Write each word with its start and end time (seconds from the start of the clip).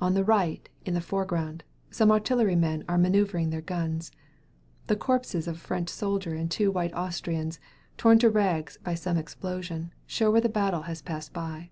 On 0.00 0.14
the 0.14 0.22
right, 0.22 0.68
in 0.84 0.94
the 0.94 1.00
foreground, 1.00 1.64
some 1.90 2.12
artillery 2.12 2.54
men 2.54 2.84
are 2.88 2.96
manoeuvring 2.96 3.50
their 3.50 3.60
guns. 3.60 4.12
The 4.86 4.94
corpses 4.94 5.48
of 5.48 5.56
a 5.56 5.58
French 5.58 5.88
soldier 5.88 6.32
and 6.32 6.48
two 6.48 6.70
white 6.70 6.94
Austrians, 6.94 7.58
torn 7.96 8.20
to 8.20 8.30
rags 8.30 8.78
by 8.84 8.94
some 8.94 9.16
explosion, 9.16 9.92
show 10.06 10.30
where 10.30 10.40
the 10.40 10.48
battle 10.48 10.82
had 10.82 11.04
passed 11.04 11.32
by." 11.32 11.70